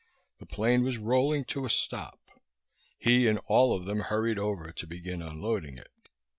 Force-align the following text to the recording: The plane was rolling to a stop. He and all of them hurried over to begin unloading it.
The 0.39 0.47
plane 0.47 0.83
was 0.83 0.97
rolling 0.97 1.45
to 1.45 1.63
a 1.63 1.69
stop. 1.69 2.19
He 2.97 3.27
and 3.27 3.37
all 3.45 3.75
of 3.75 3.85
them 3.85 3.99
hurried 3.99 4.39
over 4.39 4.71
to 4.71 4.87
begin 4.87 5.21
unloading 5.21 5.77
it. 5.77 6.09